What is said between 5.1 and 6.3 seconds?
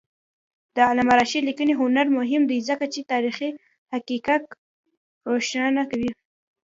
روښانه کوي.